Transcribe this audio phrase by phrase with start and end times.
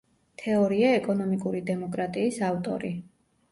[0.43, 2.93] თეორია „ეკონომიკური დემოკრატიის“ ავტორი.